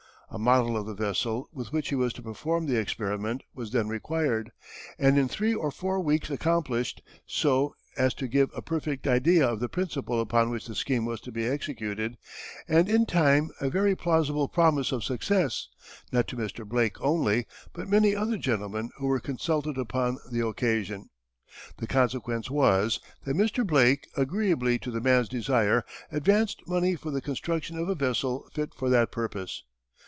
[0.33, 3.89] A model of the vessel, with which he was to perform the experiment, was then
[3.89, 4.53] required,
[4.97, 9.59] and in three or four weeks accomplished, so as to give a perfect idea of
[9.59, 12.17] the principle upon which the scheme was to be executed,
[12.65, 15.67] and, in time, a very plausible promise of success,
[16.13, 16.65] not to Mr.
[16.65, 21.09] Blake only, but many other gentlemen who were consulted upon the occasion.
[21.75, 23.67] The consequence was, that Mr.
[23.67, 28.73] Blake, agreeably to the man's desire, advanced money for the construction of a vessel fit
[28.73, 29.63] for that purpose.